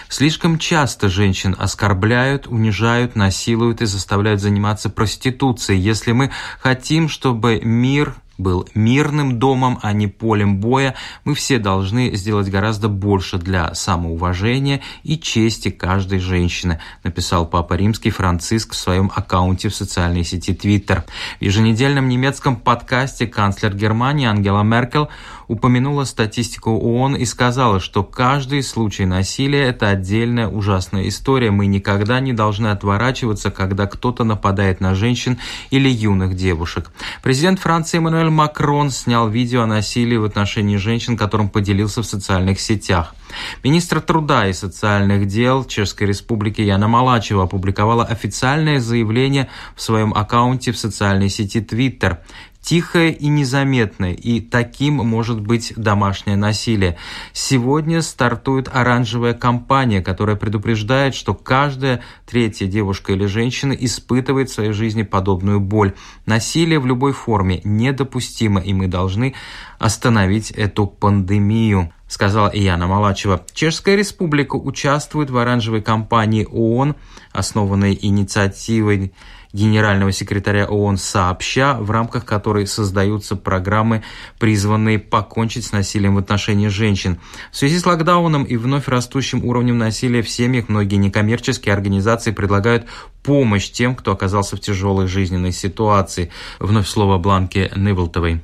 Слишком 0.08 0.58
часто 0.58 1.08
женщин 1.08 1.56
оскорбляют, 1.58 2.46
унижают, 2.46 3.16
насилуют 3.16 3.82
и 3.82 3.86
заставляют 3.86 4.40
заниматься 4.40 4.88
проституцией. 4.88 5.80
Если 5.80 6.12
мы 6.12 6.30
хотим, 6.58 7.08
чтобы 7.08 7.60
мир 7.64 8.14
был 8.40 8.68
мирным 8.75 9.38
домом, 9.38 9.78
а 9.82 9.92
не 9.92 10.06
полем 10.06 10.59
боя, 10.59 10.94
мы 11.25 11.35
все 11.35 11.59
должны 11.59 12.14
сделать 12.16 12.49
гораздо 12.49 12.88
больше 12.88 13.38
для 13.38 13.75
самоуважения 13.75 14.80
и 15.02 15.18
чести 15.18 15.70
каждой 15.70 16.18
женщины, 16.18 16.80
написал 17.04 17.47
Папа 17.47 17.75
Римский 17.75 18.11
Франциск 18.11 18.73
в 18.73 18.76
своем 18.76 19.11
аккаунте 19.14 19.68
в 19.68 19.75
социальной 19.75 20.25
сети 20.25 20.52
Twitter. 20.52 21.04
В 21.38 21.44
еженедельном 21.44 22.09
немецком 22.09 22.56
подкасте 22.56 23.26
канцлер 23.26 23.75
Германии 23.75 24.26
Ангела 24.26 24.62
Меркель 24.62 25.09
упомянула 25.50 26.04
статистику 26.04 26.70
ООН 26.70 27.16
и 27.16 27.25
сказала, 27.25 27.80
что 27.80 28.04
каждый 28.04 28.62
случай 28.62 29.04
насилия– 29.04 29.64
это 29.68 29.88
отдельная 29.88 30.47
ужасная 30.47 31.09
история. 31.09 31.50
Мы 31.50 31.66
никогда 31.66 32.20
не 32.20 32.32
должны 32.32 32.68
отворачиваться, 32.68 33.50
когда 33.50 33.87
кто-то 33.87 34.23
нападает 34.23 34.80
на 34.80 34.94
женщин 34.94 35.38
или 35.70 35.88
юных 35.88 36.37
девушек. 36.37 36.92
Президент 37.23 37.59
Франции 37.59 37.99
Эммануэль 37.99 38.29
Макрон 38.30 38.90
снял 38.90 39.28
видео 39.28 39.62
о 39.62 39.66
насилии 39.66 40.16
в 40.16 40.25
отношении 40.25 40.76
женщин, 40.76 41.16
которым 41.16 41.49
поделился 41.49 42.02
в 42.02 42.06
социальных 42.06 42.60
сетях. 42.60 43.14
Министр 43.62 44.00
труда 44.00 44.49
и 44.49 44.52
социальных 44.52 45.26
дел 45.26 45.64
Чешской 45.64 46.06
Республики 46.06 46.60
Яна 46.60 46.88
Малачева 46.88 47.44
опубликовала 47.44 48.04
официальное 48.04 48.80
заявление 48.80 49.49
в 49.76 49.82
своем 49.82 50.12
аккаунте 50.14 50.72
в 50.72 50.78
социальной 50.78 51.28
сети 51.28 51.58
Twitter 51.58 52.18
тихое 52.62 53.12
и 53.12 53.28
незаметное, 53.28 54.12
и 54.12 54.40
таким 54.40 54.94
может 54.96 55.40
быть 55.40 55.72
домашнее 55.76 56.36
насилие. 56.36 56.96
Сегодня 57.32 58.02
стартует 58.02 58.68
оранжевая 58.72 59.34
кампания, 59.34 60.02
которая 60.02 60.36
предупреждает, 60.36 61.14
что 61.14 61.34
каждая 61.34 62.02
третья 62.26 62.66
девушка 62.66 63.12
или 63.12 63.26
женщина 63.26 63.72
испытывает 63.72 64.50
в 64.50 64.54
своей 64.54 64.72
жизни 64.72 65.02
подобную 65.02 65.60
боль. 65.60 65.94
Насилие 66.26 66.78
в 66.78 66.86
любой 66.86 67.12
форме 67.12 67.60
недопустимо, 67.64 68.60
и 68.60 68.72
мы 68.72 68.88
должны 68.88 69.34
остановить 69.78 70.50
эту 70.50 70.86
пандемию 70.86 71.92
сказала 72.10 72.48
Ияна 72.48 72.88
Малачева. 72.88 73.46
Чешская 73.54 73.94
республика 73.94 74.56
участвует 74.56 75.30
в 75.30 75.38
оранжевой 75.38 75.80
кампании 75.80 76.44
ООН, 76.44 76.96
основанной 77.32 77.96
инициативой 78.02 79.12
генерального 79.52 80.12
секретаря 80.12 80.66
ООН 80.66 80.97
сообща, 80.97 81.75
в 81.75 81.90
рамках 81.90 82.25
которой 82.25 82.66
создаются 82.66 83.37
программы, 83.37 84.02
призванные 84.38 84.99
покончить 84.99 85.66
с 85.66 85.73
насилием 85.73 86.14
в 86.14 86.19
отношении 86.19 86.69
женщин. 86.69 87.19
В 87.50 87.57
связи 87.57 87.78
с 87.78 87.87
локдауном 87.87 88.45
и 88.45 88.57
вновь 88.57 88.88
растущим 88.88 89.45
уровнем 89.45 89.78
насилия 89.78 90.23
в 90.23 90.28
семьях 90.28 90.69
многие 90.69 90.97
некоммерческие 90.97 91.75
организации 91.75 92.30
предлагают 92.30 92.87
помощь 93.23 93.71
тем, 93.71 93.95
кто 93.95 94.12
оказался 94.12 94.57
в 94.57 94.61
тяжелой 94.61 95.07
жизненной 95.07 95.52
ситуации. 95.52 96.30
Вновь 96.59 96.88
слово 96.88 97.19
Бланке 97.19 97.71
Ныволтовой. 97.75 98.40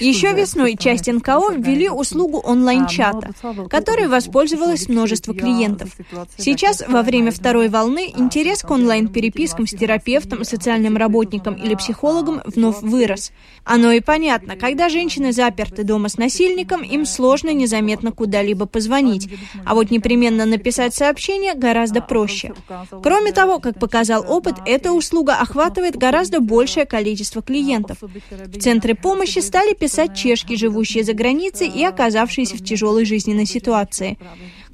Еще 0.00 0.32
весной 0.32 0.76
часть 0.76 1.12
НКО 1.12 1.52
ввели 1.58 1.90
услугу 1.90 2.38
онлайн-чата, 2.38 3.32
которой 3.68 4.08
воспользовалось 4.08 4.88
множество 4.88 5.34
клиентов. 5.34 5.90
Сейчас, 6.38 6.82
во 6.88 7.02
время 7.02 7.30
второй 7.30 7.68
волны, 7.68 8.10
интерес 8.16 8.62
к 8.62 8.70
онлайн-перепискам 8.70 9.66
с 9.66 9.72
терапевтом, 9.72 10.44
социальным 10.44 10.96
работником 10.96 11.54
или 11.54 11.74
психологом 11.74 12.40
вновь 12.46 12.80
вырос. 12.80 13.30
Оно 13.64 13.92
и 13.92 14.00
понятно, 14.00 14.56
когда 14.56 14.88
женщины 14.88 15.32
заперты 15.32 15.84
дома 15.84 16.08
с 16.08 16.16
насильником, 16.16 16.82
им 16.82 17.04
сложно 17.04 17.52
незаметно 17.52 18.12
куда-либо 18.12 18.64
позвонить, 18.64 19.28
а 19.66 19.74
вот 19.74 19.90
непременно 19.90 20.46
написать 20.46 20.94
сообщение 20.94 21.54
гораздо 21.54 22.00
проще. 22.00 22.54
Кроме 23.02 23.32
того, 23.32 23.58
как 23.58 23.78
показал 23.78 24.24
опыт, 24.26 24.56
эта 24.64 24.92
услуга 24.92 25.34
охватывает 25.34 25.96
гораздо 25.96 26.40
большее 26.40 26.86
количество 26.86 27.42
клиентов. 27.42 27.97
В 28.00 28.58
центры 28.58 28.94
помощи 28.94 29.40
стали 29.40 29.74
писать 29.74 30.16
чешки, 30.16 30.56
живущие 30.56 31.04
за 31.04 31.14
границей 31.14 31.68
и 31.68 31.84
оказавшиеся 31.84 32.56
в 32.56 32.64
тяжелой 32.64 33.04
жизненной 33.04 33.46
ситуации. 33.46 34.18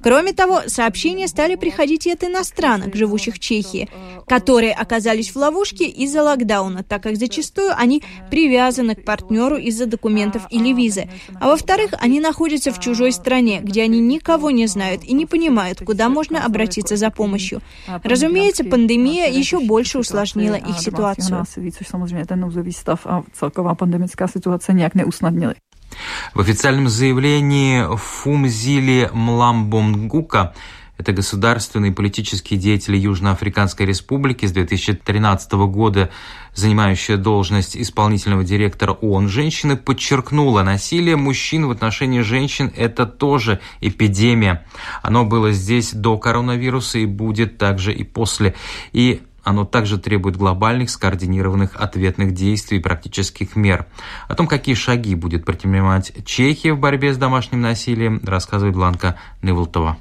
Кроме 0.04 0.34
того, 0.34 0.60
сообщения 0.66 1.26
стали 1.28 1.54
приходить 1.54 2.06
и 2.06 2.12
от 2.12 2.24
иностранок, 2.24 2.94
живущих 2.94 3.36
в 3.36 3.38
Чехии, 3.38 3.88
которые 4.28 4.74
оказались 4.74 5.30
в 5.30 5.36
ловушке 5.36 5.86
из-за 5.86 6.22
локдауна, 6.22 6.82
так 6.82 7.02
как 7.02 7.16
зачастую 7.16 7.72
они 7.74 8.02
привязаны 8.30 8.96
к 8.96 9.04
партнеру 9.06 9.56
из-за 9.56 9.86
документов 9.86 10.46
или 10.50 10.74
визы. 10.74 11.08
А 11.40 11.48
во-вторых, 11.48 11.94
они 12.00 12.20
находятся 12.20 12.70
в 12.70 12.80
чужой 12.80 13.12
стране, 13.12 13.60
где 13.62 13.82
они 13.82 13.98
никого 13.98 14.50
не 14.50 14.66
знают 14.66 15.04
и 15.04 15.14
не 15.14 15.24
понимают, 15.24 15.80
куда 15.80 16.10
можно 16.10 16.44
обратиться 16.44 16.96
за 16.96 17.08
помощью. 17.10 17.62
Разумеется, 18.02 18.62
пандемия 18.62 19.30
еще 19.30 19.58
больше 19.58 19.98
усложнила 19.98 20.56
их 20.56 20.80
ситуацию. 20.80 21.46
В 26.34 26.40
официальном 26.40 26.88
заявлении 26.88 27.84
Фумзили 27.96 29.10
Мламбонгука 29.12 30.54
это 30.96 31.12
государственный 31.12 31.90
политический 31.90 32.56
деятель 32.56 32.94
Южноафриканской 32.94 33.84
Республики 33.84 34.46
с 34.46 34.52
2013 34.52 35.52
года, 35.52 36.10
занимающая 36.54 37.16
должность 37.16 37.76
исполнительного 37.76 38.44
директора 38.44 38.92
ООН 38.92 39.28
женщины, 39.28 39.76
подчеркнула, 39.76 40.62
насилие 40.62 41.16
мужчин 41.16 41.66
в 41.66 41.72
отношении 41.72 42.20
женщин– 42.20 42.72
это 42.76 43.06
тоже 43.06 43.60
эпидемия. 43.80 44.64
Оно 45.02 45.24
было 45.24 45.50
здесь 45.50 45.92
до 45.92 46.16
коронавируса 46.16 46.98
и 46.98 47.06
будет 47.06 47.58
также 47.58 47.92
и 47.92 48.04
после. 48.04 48.54
И 48.92 49.22
оно 49.44 49.64
также 49.64 49.98
требует 49.98 50.36
глобальных, 50.36 50.90
скоординированных 50.90 51.76
ответных 51.76 52.32
действий 52.32 52.78
и 52.78 52.82
практических 52.82 53.56
мер. 53.56 53.86
О 54.28 54.34
том, 54.34 54.46
какие 54.46 54.74
шаги 54.74 55.14
будет 55.14 55.44
предпринимать 55.44 56.12
Чехия 56.24 56.72
в 56.72 56.80
борьбе 56.80 57.12
с 57.12 57.16
домашним 57.16 57.60
насилием, 57.60 58.20
рассказывает 58.24 58.74
Бланка 58.74 59.16
Неволтова. 59.42 59.98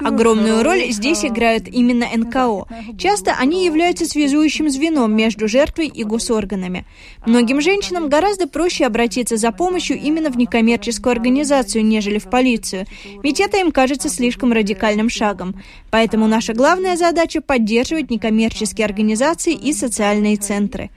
Огромную 0.00 0.62
роль 0.62 0.90
здесь 0.90 1.24
играют 1.24 1.68
именно 1.68 2.06
НКО. 2.14 2.66
Часто 2.98 3.34
они 3.38 3.64
являются 3.64 4.06
связующим 4.06 4.70
звеном 4.70 5.14
между 5.14 5.48
жертвой 5.48 5.88
и 5.88 6.02
госорганами. 6.02 6.86
Многим 7.26 7.60
женщинам 7.60 8.08
гораздо 8.08 8.48
проще 8.48 8.86
обратиться 8.86 9.36
за 9.36 9.52
помощью 9.52 9.98
именно 9.98 10.30
в 10.30 10.38
некоммерческую 10.38 11.12
организацию, 11.12 11.84
нежели 11.84 12.18
в 12.18 12.30
полицию, 12.30 12.86
ведь 13.22 13.40
это 13.40 13.58
им 13.58 13.70
кажется 13.70 14.08
слишком 14.08 14.52
радикальным 14.52 15.10
шагом. 15.10 15.62
Поэтому 15.90 16.26
наша 16.26 16.54
главная 16.54 16.96
задача– 16.96 17.40
поддерживать 17.42 18.10
некоммерческие 18.10 18.86
организации 18.86 19.52
и 19.52 19.72
социальные 19.72 20.36
центры. 20.36 20.90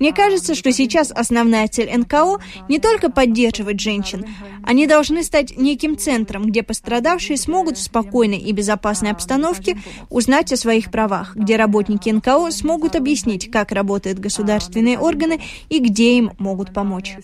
Мне 0.00 0.14
кажется, 0.14 0.54
что 0.54 0.72
сейчас 0.72 1.12
основная 1.14 1.68
цель 1.68 1.94
НКО 1.94 2.38
не 2.68 2.78
только 2.78 3.10
поддерживать 3.10 3.80
женщин. 3.80 4.24
Они 4.64 4.86
должны 4.86 5.22
стать 5.22 5.56
неким 5.58 5.98
центром, 5.98 6.46
где 6.46 6.62
пострадавшие 6.62 7.36
смогут 7.36 7.76
в 7.76 7.82
спокойной 7.82 8.38
и 8.38 8.52
безопасной 8.52 9.10
обстановке 9.10 9.78
узнать 10.08 10.52
о 10.52 10.56
своих 10.56 10.90
правах, 10.90 11.36
где 11.36 11.56
работники 11.56 12.08
НКО 12.08 12.50
смогут 12.50 12.96
объяснить, 12.96 13.50
как 13.50 13.72
работают 13.72 14.18
государственные 14.18 14.98
органы 14.98 15.40
и 15.68 15.78
где 15.78 16.16
им 16.16 16.32
могут 16.38 16.72
помочь. 16.72 17.16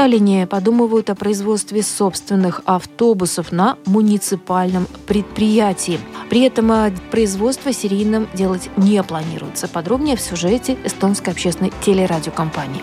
Таллине 0.00 0.46
подумывают 0.46 1.10
о 1.10 1.14
производстве 1.14 1.82
собственных 1.82 2.62
автобусов 2.64 3.52
на 3.52 3.76
муниципальном 3.84 4.86
предприятии. 5.06 6.00
При 6.30 6.40
этом 6.40 6.72
э, 6.72 6.90
производство 7.10 7.70
серийным 7.70 8.26
делать 8.32 8.70
не 8.78 9.02
планируется. 9.02 9.68
Подробнее 9.68 10.16
в 10.16 10.22
сюжете 10.22 10.78
эстонской 10.84 11.34
общественной 11.34 11.70
телерадиокомпании. 11.84 12.80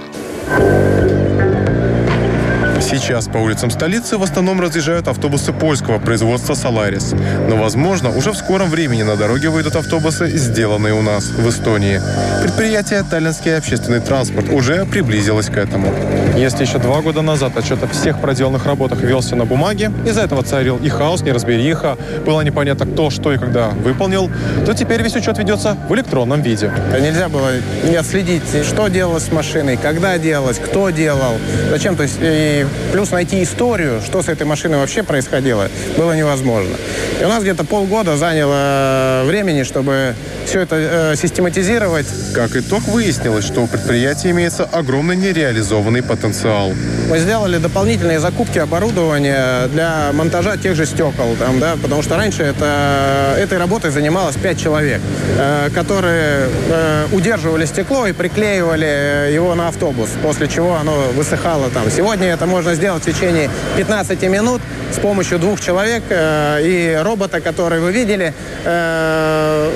Сейчас 2.79 3.27
по 3.27 3.38
улицам 3.38 3.72
столицы 3.72 4.17
в 4.17 4.24
основном 4.24 4.62
разъезжают 4.62 5.07
автобусы 5.07 5.51
польского 5.51 6.00
производства 6.00 6.53
«Соларис». 6.53 7.13
Но, 7.50 7.57
возможно, 7.57 8.10
уже 8.10 8.31
в 8.31 8.38
скором 8.38 8.69
времени 8.69 9.03
на 9.03 9.15
дороге 9.15 9.50
выйдут 9.50 9.75
автобусы, 9.75 10.29
сделанные 10.38 10.93
у 10.93 11.01
нас, 11.01 11.25
в 11.25 11.50
Эстонии. 11.50 12.00
Предприятие 12.43 13.03
«Таллинский 13.03 13.57
общественный 13.57 14.00
транспорт» 14.00 14.50
уже 14.50 14.86
приблизилось 14.86 15.48
к 15.48 15.57
этому. 15.57 15.91
Если 16.36 16.65
еще 16.65 16.77
два 16.77 17.01
года 17.01 17.22
назад 17.22 17.57
отчет 17.57 17.81
о 17.84 17.88
всех 17.88 18.22
проделанных 18.22 18.65
работах 18.65 19.01
велся 19.01 19.36
на 19.36 19.46
бумаге, 19.46 19.91
из-за 20.05 20.22
этого 20.22 20.43
царил 20.43 20.77
и 20.77 20.89
хаос, 20.89 21.22
неразбериха, 21.24 21.98
было 22.25 22.41
непонятно 22.41 22.86
кто, 22.86 23.10
что 23.10 23.34
и 23.34 23.38
когда 23.38 23.69
выполнил, 23.69 24.29
то 24.65 24.74
теперь 24.74 25.01
весь 25.01 25.15
учет 25.15 25.38
ведется 25.39 25.75
в 25.89 25.96
электронном 25.96 26.41
виде. 26.41 26.72
Нельзя 27.00 27.27
было 27.27 27.50
не 27.84 27.96
отследить, 27.96 28.43
что 28.63 28.88
делалось 28.88 29.24
с 29.24 29.31
машиной, 29.31 29.77
когда 29.77 30.17
делалось, 30.19 30.60
кто 30.60 30.91
делал, 30.91 31.38
зачем. 31.72 31.96
То 31.96 32.03
есть 32.03 32.17
и 32.22 32.66
Плюс 32.91 33.12
найти 33.12 33.43
историю, 33.43 34.01
что 34.05 34.21
с 34.21 34.29
этой 34.29 34.45
машиной 34.45 34.77
вообще 34.77 35.03
происходило, 35.03 35.69
было 35.97 36.13
невозможно. 36.13 36.75
И 37.19 37.24
у 37.24 37.27
нас 37.27 37.42
где-то 37.44 37.63
полгода 37.63 38.18
заняло 38.18 39.24
времени, 39.25 39.63
чтобы 39.63 40.15
все 40.48 40.61
это 40.61 40.75
э, 40.77 41.15
систематизировать. 41.15 42.07
Как 42.33 42.55
итог, 42.55 42.83
выяснилось, 42.87 43.46
что 43.46 43.61
у 43.61 43.68
предприятия 43.68 44.31
имеется 44.31 44.63
огромный 44.63 45.15
нереализованный 45.15 46.01
потенциал. 46.01 46.74
Мы 47.09 47.20
сделали 47.20 47.57
дополнительные 47.57 48.20
закупки 48.20 48.57
оборудования 48.57 49.68
для 49.68 50.11
монтажа 50.13 50.57
тех 50.57 50.75
же 50.75 50.85
стекол, 50.85 51.35
там, 51.37 51.59
да, 51.59 51.75
потому 51.81 52.01
что 52.01 52.15
раньше 52.15 52.44
это, 52.44 53.35
этой 53.37 53.57
работой 53.57 53.92
занималось 53.92 54.35
5 54.35 54.59
человек, 54.59 55.01
э, 55.37 55.70
которые 55.74 56.48
э, 56.70 57.05
удерживали 57.11 57.65
стекло 57.65 58.07
и 58.07 58.13
приклеивали 58.13 59.31
его 59.33 59.53
на 59.55 59.68
автобус, 59.68 60.09
после 60.24 60.48
чего 60.48 60.75
оно 60.75 60.94
высыхало 61.13 61.70
там. 61.70 61.92
Сегодня 61.92 62.27
это 62.27 62.46
можно 62.57 62.74
сделать 62.74 63.03
в 63.03 63.05
течение 63.05 63.51
15 63.77 64.20
минут 64.24 64.63
с 64.91 64.98
помощью 64.98 65.37
двух 65.37 65.61
человек 65.61 66.01
э, 66.09 66.59
и 66.63 67.00
робота, 67.03 67.39
который 67.39 67.79
вы 67.79 67.91
видели, 67.91 68.33
э, 68.65 69.72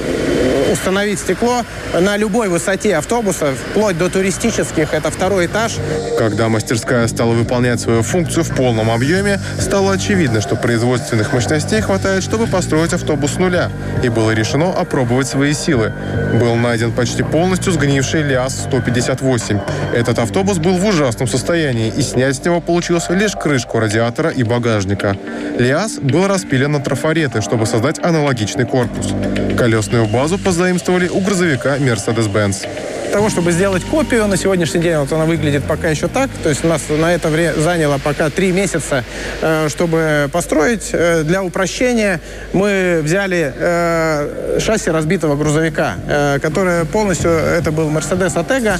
установить 0.71 1.19
стекло 1.19 1.63
на 1.99 2.17
любой 2.17 2.47
высоте 2.47 2.95
автобуса, 2.95 3.53
вплоть 3.53 3.97
до 3.97 4.09
туристических, 4.09 4.93
это 4.93 5.11
второй 5.11 5.47
этаж. 5.47 5.73
Когда 6.17 6.49
мастерская 6.49 7.07
стала 7.07 7.33
выполнять 7.33 7.79
свою 7.79 8.01
функцию 8.01 8.43
в 8.43 8.55
полном 8.55 8.89
объеме, 8.89 9.39
стало 9.59 9.93
очевидно, 9.93 10.41
что 10.41 10.55
производственных 10.55 11.33
мощностей 11.33 11.81
хватает, 11.81 12.23
чтобы 12.23 12.47
построить 12.47 12.93
автобус 12.93 13.33
с 13.33 13.37
нуля, 13.37 13.69
и 14.03 14.09
было 14.09 14.31
решено 14.31 14.71
опробовать 14.71 15.27
свои 15.27 15.53
силы. 15.53 15.93
Был 16.39 16.55
найден 16.55 16.91
почти 16.91 17.23
полностью 17.23 17.73
сгнивший 17.73 18.21
ЛиАЗ-158. 18.23 19.61
Этот 19.93 20.19
автобус 20.19 20.57
был 20.57 20.77
в 20.77 20.85
ужасном 20.85 21.27
состоянии, 21.27 21.91
и 21.95 22.01
снять 22.01 22.37
с 22.37 22.45
него 22.45 22.61
получилось 22.61 23.09
лишь 23.09 23.35
крышку 23.35 23.79
радиатора 23.79 24.29
и 24.29 24.43
багажника. 24.43 25.17
ЛиАЗ 25.59 25.99
был 26.01 26.27
распилен 26.27 26.71
на 26.71 26.79
трафареты, 26.79 27.41
чтобы 27.41 27.65
создать 27.65 27.99
аналогичный 28.03 28.65
корпус. 28.65 29.13
Колесную 29.57 30.05
базу 30.07 30.37
позволили 30.37 30.60
заимствовали 30.61 31.07
у 31.07 31.19
грузовика 31.19 31.77
Mercedes-Benz 31.77 32.67
того, 33.11 33.29
чтобы 33.29 33.51
сделать 33.51 33.83
копию, 33.83 34.25
на 34.27 34.37
сегодняшний 34.37 34.81
день 34.81 34.95
вот 34.97 35.11
она 35.11 35.25
выглядит 35.25 35.63
пока 35.65 35.89
еще 35.89 36.07
так. 36.07 36.29
То 36.43 36.49
есть 36.49 36.63
у 36.63 36.67
нас 36.67 36.81
на 36.89 37.13
это 37.13 37.27
время 37.27 37.53
заняло 37.59 37.97
пока 37.97 38.29
три 38.29 38.51
месяца, 38.51 39.03
э, 39.41 39.67
чтобы 39.69 40.29
построить. 40.31 40.89
Э, 40.93 41.23
для 41.23 41.43
упрощения 41.43 42.21
мы 42.53 43.01
взяли 43.03 43.53
э, 43.53 44.59
шасси 44.59 44.89
разбитого 44.89 45.35
грузовика, 45.35 45.95
которое 46.41 46.85
полностью, 46.85 47.31
это 47.31 47.71
был 47.71 47.89
Mercedes 47.89 48.35
Atega, 48.35 48.79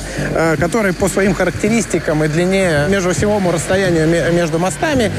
который 0.58 0.94
по 0.94 1.10
своим 1.10 1.34
характеристикам 1.34 2.24
и 2.24 2.28
длине 2.28 2.86
межосевому 2.90 3.52
расстоянию 3.52 4.08
между 4.08 4.60
мостами 4.60 5.12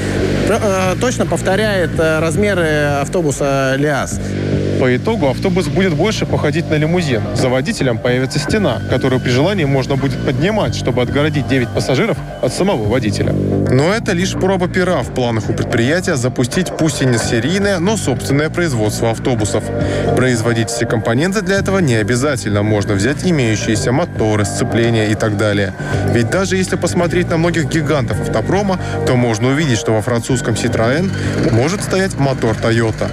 точно 1.00 1.26
повторяет 1.26 1.90
размеры 1.98 2.98
автобуса 3.00 3.74
ЛиАЗ. 3.76 4.20
По 4.82 4.96
итогу 4.96 5.28
автобус 5.28 5.68
будет 5.68 5.94
больше 5.94 6.26
походить 6.26 6.68
на 6.68 6.74
лимузин. 6.74 7.22
За 7.36 7.48
водителем 7.48 7.98
появится 7.98 8.40
стена, 8.40 8.82
которую 8.90 9.20
при 9.20 9.30
желании 9.30 9.64
можно 9.64 9.94
будет 9.94 10.26
поднимать, 10.26 10.74
чтобы 10.74 11.02
отгородить 11.02 11.46
9 11.46 11.68
пассажиров 11.68 12.16
от 12.42 12.52
самого 12.52 12.88
водителя. 12.88 13.32
Но 13.32 13.94
это 13.94 14.10
лишь 14.10 14.32
проба 14.32 14.66
пера 14.66 15.04
в 15.04 15.14
планах 15.14 15.48
у 15.48 15.52
предприятия 15.52 16.16
запустить 16.16 16.76
пусть 16.76 17.00
и 17.00 17.06
не 17.06 17.16
серийное, 17.16 17.78
но 17.78 17.96
собственное 17.96 18.50
производство 18.50 19.12
автобусов. 19.12 19.62
Производить 20.16 20.68
все 20.68 20.84
компоненты 20.84 21.42
для 21.42 21.58
этого 21.58 21.78
не 21.78 21.94
обязательно. 21.94 22.64
Можно 22.64 22.94
взять 22.94 23.24
имеющиеся 23.24 23.92
моторы, 23.92 24.44
сцепления 24.44 25.10
и 25.10 25.14
так 25.14 25.36
далее. 25.36 25.74
Ведь 26.12 26.28
даже 26.28 26.56
если 26.56 26.74
посмотреть 26.74 27.30
на 27.30 27.36
многих 27.36 27.68
гигантов 27.68 28.20
автопрома, 28.20 28.80
то 29.06 29.14
можно 29.14 29.50
увидеть, 29.50 29.78
что 29.78 29.92
во 29.92 30.02
французском 30.02 30.54
Citroën 30.54 31.08
может 31.52 31.84
стоять 31.84 32.18
мотор 32.18 32.56
Toyota. 32.56 33.08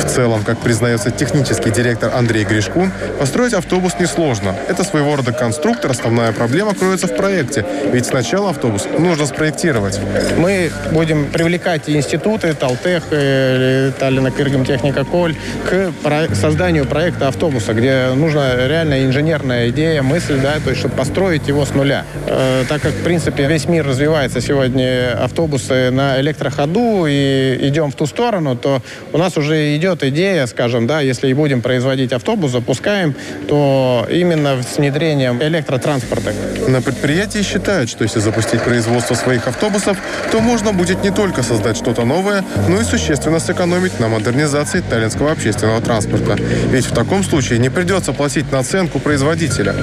В 0.00 0.06
целом, 0.06 0.42
как 0.44 0.58
признается 0.58 1.09
технический 1.16 1.70
директор 1.70 2.12
Андрей 2.14 2.44
Гришкун, 2.44 2.90
построить 3.18 3.52
автобус 3.52 3.94
несложно. 3.98 4.54
Это 4.68 4.84
своего 4.84 5.16
рода 5.16 5.32
конструктор, 5.32 5.90
основная 5.90 6.32
проблема 6.32 6.74
кроется 6.74 7.06
в 7.06 7.16
проекте. 7.16 7.64
Ведь 7.92 8.06
сначала 8.06 8.50
автобус 8.50 8.86
нужно 8.98 9.26
спроектировать. 9.26 9.98
Мы 10.36 10.70
будем 10.92 11.26
привлекать 11.26 11.88
институты, 11.88 12.54
Талтех, 12.54 13.04
э, 13.10 13.92
Таллина 13.98 14.30
Кыргамтехника 14.30 15.04
Коль 15.04 15.34
к 15.64 16.34
созданию 16.34 16.86
проекта 16.86 17.28
автобуса, 17.28 17.74
где 17.74 18.08
нужна 18.14 18.66
реальная 18.66 19.04
инженерная 19.04 19.70
идея, 19.70 20.02
мысль, 20.02 20.38
да, 20.40 20.54
то 20.62 20.70
есть, 20.70 20.80
чтобы 20.80 20.96
построить 20.96 21.48
его 21.48 21.64
с 21.64 21.74
нуля. 21.74 22.04
Э, 22.26 22.64
так 22.68 22.82
как, 22.82 22.92
в 22.92 23.02
принципе, 23.02 23.46
весь 23.46 23.66
мир 23.66 23.86
развивается 23.86 24.40
сегодня 24.40 25.12
автобусы 25.22 25.90
на 25.90 26.20
электроходу 26.20 27.06
и 27.06 27.58
идем 27.68 27.90
в 27.90 27.94
ту 27.94 28.06
сторону, 28.06 28.56
то 28.56 28.82
у 29.12 29.18
нас 29.18 29.36
уже 29.36 29.76
идет 29.76 30.02
идея, 30.02 30.46
скажем, 30.46 30.86
да, 30.86 30.99
если 31.00 31.28
и 31.28 31.34
будем 31.34 31.62
производить 31.62 32.12
автобус, 32.12 32.52
запускаем, 32.52 33.14
то 33.48 34.06
именно 34.10 34.62
с 34.62 34.78
внедрением 34.78 35.42
электротранспорта. 35.42 36.32
На 36.68 36.80
предприятии 36.82 37.42
считают, 37.42 37.90
что 37.90 38.04
если 38.04 38.20
запустить 38.20 38.62
производство 38.62 39.14
своих 39.14 39.46
автобусов, 39.46 39.98
то 40.30 40.40
можно 40.40 40.72
будет 40.72 41.02
не 41.02 41.10
только 41.10 41.42
создать 41.42 41.76
что-то 41.76 42.04
новое, 42.04 42.44
но 42.68 42.80
и 42.80 42.84
существенно 42.84 43.40
сэкономить 43.40 43.98
на 44.00 44.08
модернизации 44.08 44.80
таллинского 44.80 45.32
общественного 45.32 45.80
транспорта. 45.80 46.36
Ведь 46.70 46.86
в 46.86 46.94
таком 46.94 47.24
случае 47.24 47.58
не 47.58 47.70
придется 47.70 48.12
платить 48.12 48.52
наценку 48.52 48.98
производителя. 48.98 49.74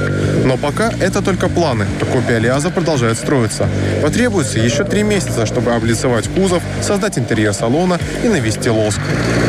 Но 0.48 0.56
пока 0.56 0.92
это 1.02 1.22
только 1.22 1.50
планы, 1.50 1.86
а 2.02 2.06
копия 2.06 2.40
Лиаза 2.40 2.70
продолжает 2.70 3.18
строиться. 3.18 3.68
Потребуется 4.02 4.60
еще 4.60 4.86
три 4.86 5.04
месяца, 5.04 5.46
чтобы 5.46 5.74
облицевать 5.74 6.30
кузов, 6.30 6.64
создать 6.82 7.20
интерьер 7.20 7.54
салона 7.54 8.00
и 8.24 8.30
навести 8.30 8.70
лоск. 8.70 9.02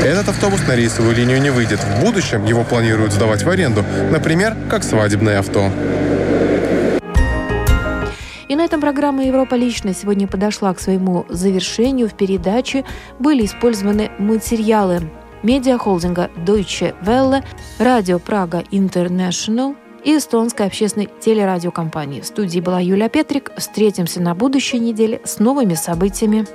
Этот 0.04 0.28
автобус 0.28 0.66
на 0.66 0.74
рейсовую 0.74 1.14
линию 1.14 1.40
не 1.40 1.50
выйдет. 1.50 1.78
В 1.78 2.04
будущем 2.04 2.44
его 2.44 2.64
планируют 2.64 3.12
сдавать 3.12 3.44
в 3.44 3.48
аренду, 3.48 3.84
например, 4.10 4.56
как 4.68 4.82
свадебное 4.82 5.38
авто. 5.38 5.70
И 8.48 8.56
на 8.56 8.64
этом 8.64 8.80
программа 8.80 9.24
«Европа 9.24 9.54
лично» 9.54 9.94
сегодня 9.94 10.26
подошла 10.26 10.74
к 10.74 10.80
своему 10.80 11.26
завершению. 11.28 12.08
В 12.08 12.14
передаче 12.14 12.84
были 13.20 13.46
использованы 13.46 14.10
материалы 14.18 15.08
медиахолдинга 15.44 16.28
Deutsche 16.44 16.92
Welle, 17.04 17.44
радио 17.78 18.18
Прага 18.18 18.64
International 18.72 19.76
и 20.08 20.16
эстонской 20.16 20.66
общественной 20.66 21.10
телерадиокомпании. 21.20 22.22
В 22.22 22.26
студии 22.26 22.60
была 22.60 22.80
Юлия 22.80 23.10
Петрик. 23.10 23.52
Встретимся 23.58 24.22
на 24.22 24.34
будущей 24.34 24.78
неделе 24.78 25.20
с 25.24 25.38
новыми 25.38 25.74
событиями. 25.74 26.46